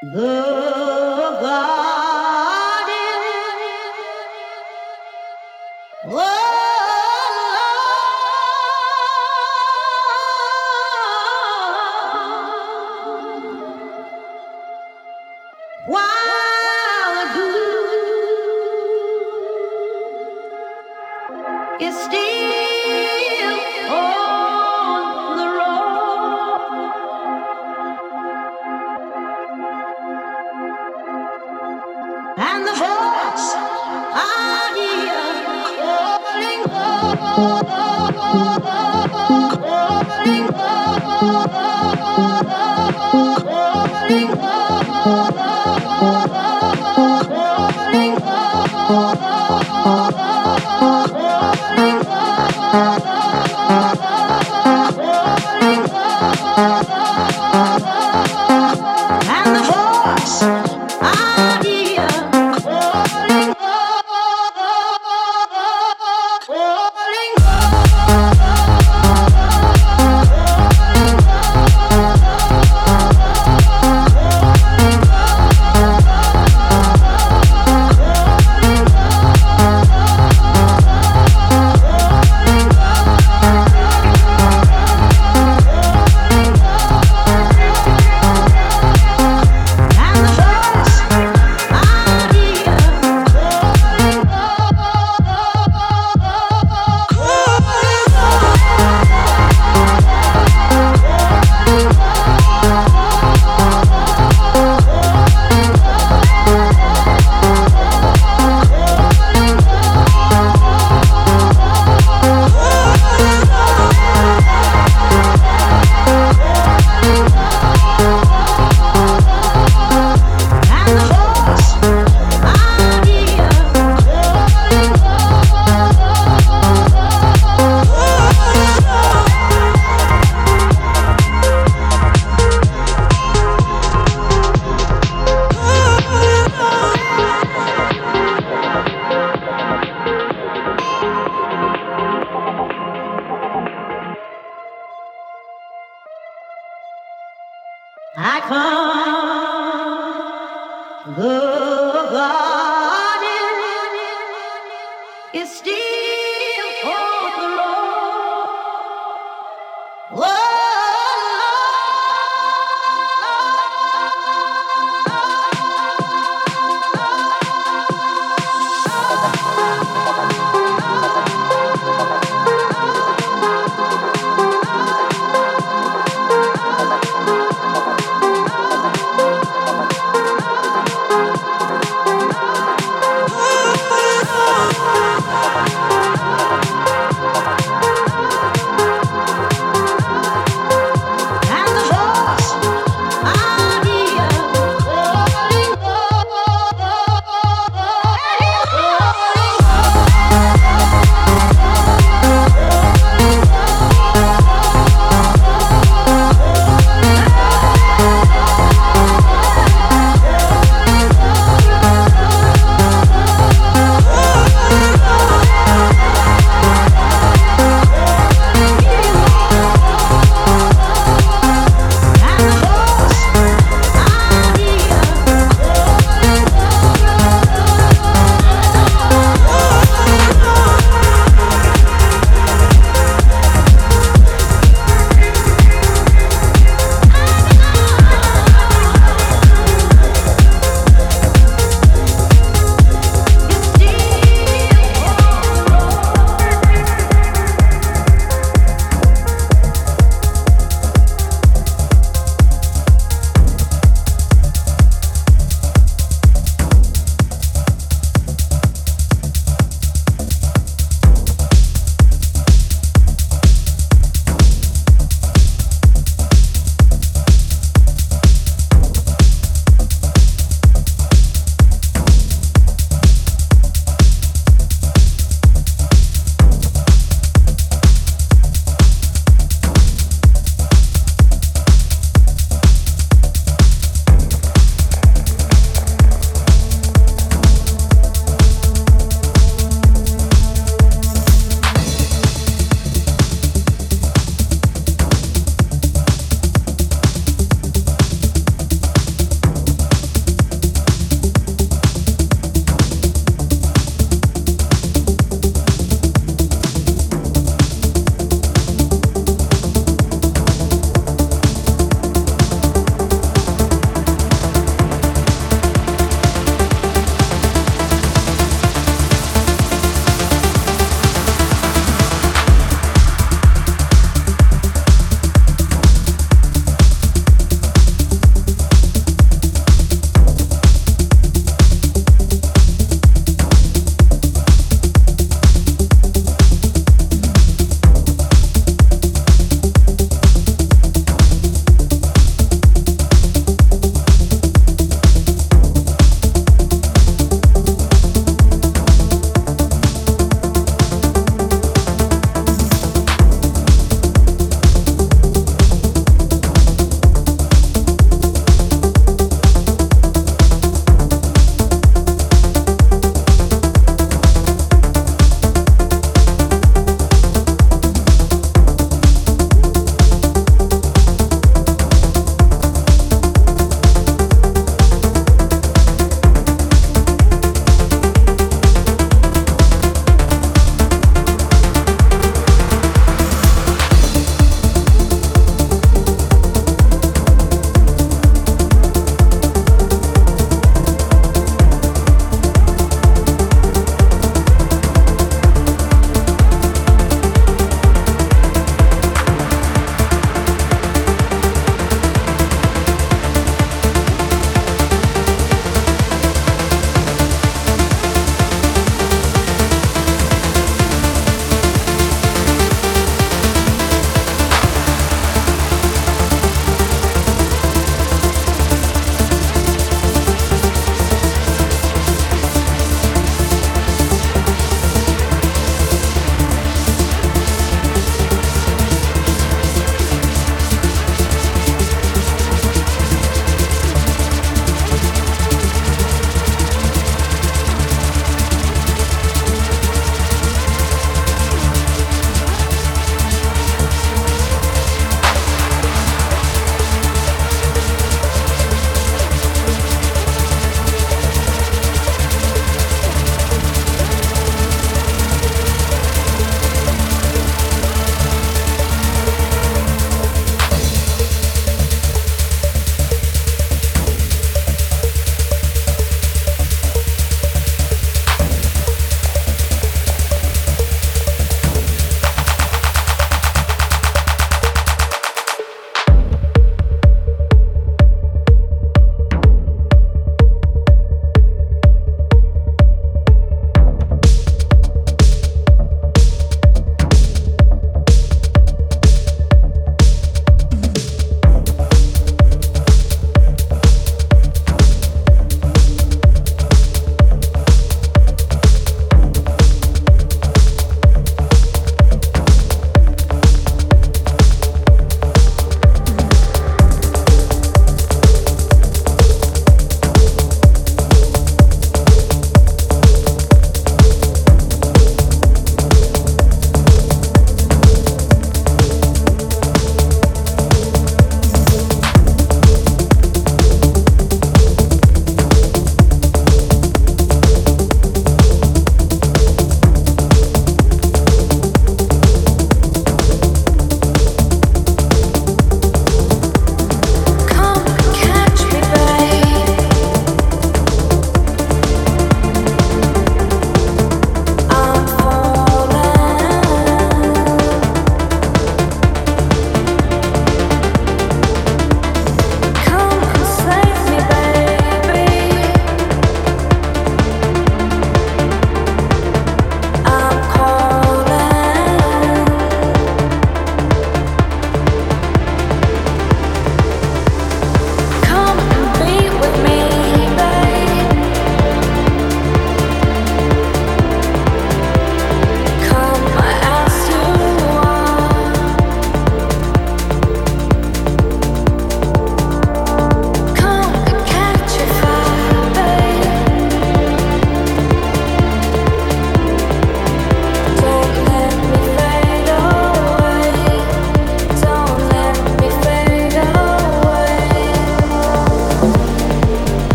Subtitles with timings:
[0.00, 1.87] The garden
[49.86, 51.17] and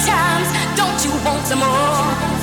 [0.00, 2.33] times, don't you want some more?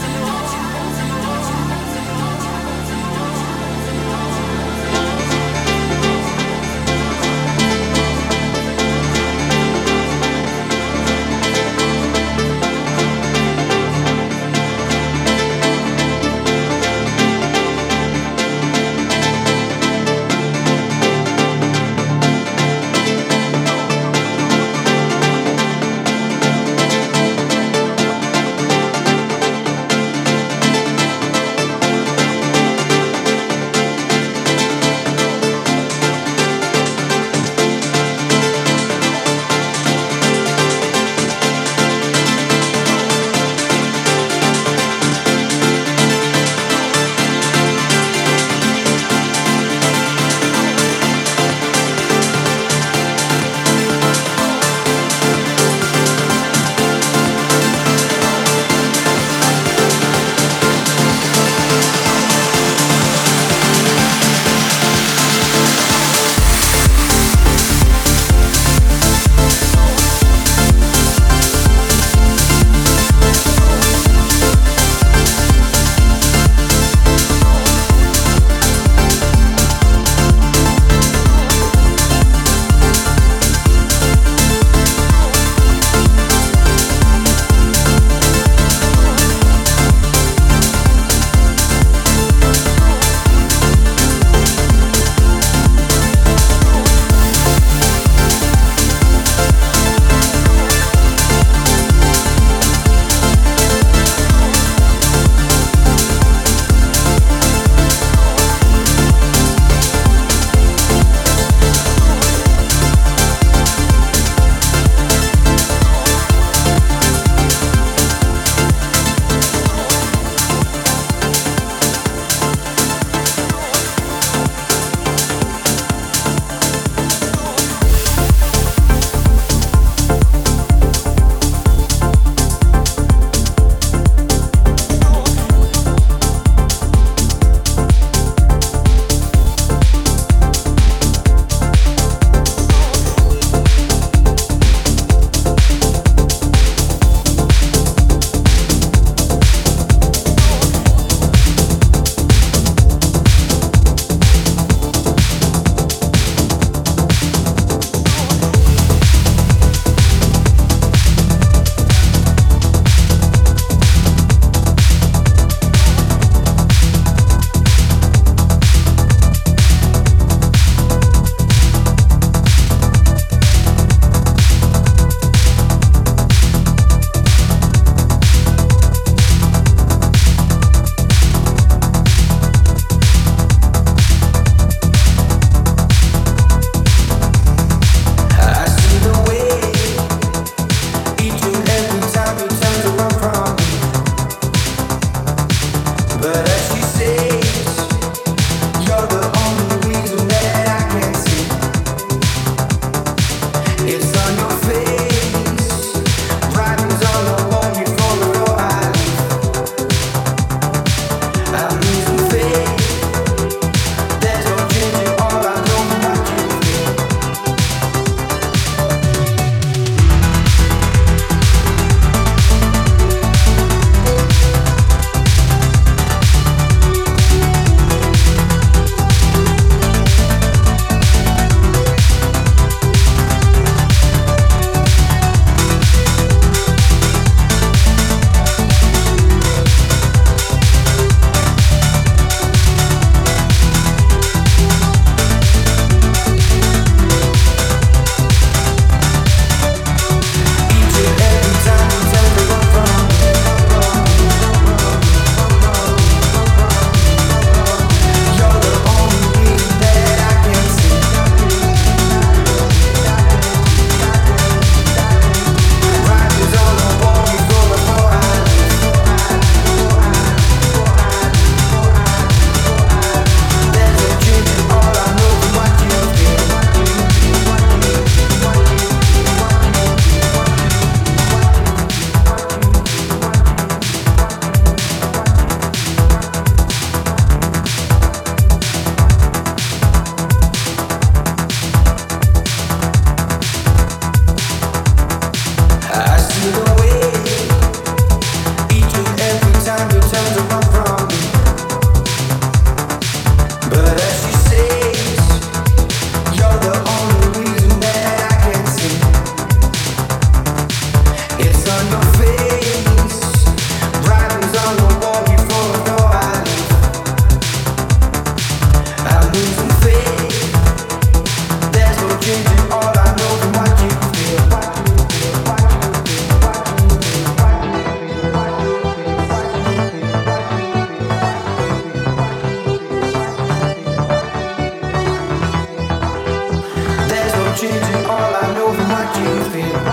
[339.51, 339.90] feel